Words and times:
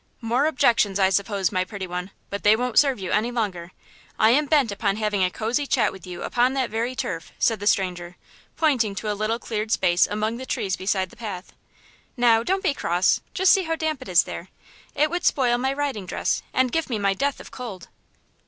"More 0.19 0.47
objections, 0.47 0.97
I 0.97 1.11
suppose, 1.11 1.51
my 1.51 1.63
pretty 1.63 1.85
one; 1.85 2.09
but 2.31 2.41
they 2.41 2.55
won't 2.55 2.79
serve 2.79 2.99
you 2.99 3.11
any 3.11 3.29
longer. 3.29 3.71
I 4.17 4.31
am 4.31 4.47
bent 4.47 4.71
upon 4.71 4.95
having 4.95 5.23
a 5.23 5.29
cozy 5.29 5.67
chat 5.67 5.91
with 5.91 6.07
you 6.07 6.23
upon 6.23 6.55
that 6.55 6.71
very 6.71 6.95
turf," 6.95 7.31
said 7.37 7.59
the 7.59 7.67
stranger, 7.67 8.15
pointing 8.57 8.95
to 8.95 9.11
a 9.11 9.13
little 9.13 9.37
cleared 9.37 9.69
space 9.71 10.07
among 10.07 10.37
the 10.37 10.45
trees 10.47 10.75
beside 10.75 11.11
the 11.11 11.15
path. 11.15 11.53
"Now, 12.17 12.41
don't 12.41 12.63
be 12.63 12.73
cross; 12.73 13.21
just 13.35 13.53
see 13.53 13.61
how 13.65 13.75
damp 13.75 14.01
it 14.01 14.09
is 14.09 14.23
there; 14.23 14.47
it 14.95 15.11
would 15.11 15.23
spoil 15.23 15.59
my 15.59 15.71
riding 15.71 16.07
dress 16.07 16.41
and 16.51 16.71
give 16.71 16.89
me 16.89 16.97
my 16.97 17.13
death 17.13 17.39
of 17.39 17.51
cold." 17.51 17.87